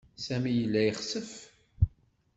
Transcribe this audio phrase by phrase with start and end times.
[0.25, 1.31] Sami yella yexsef.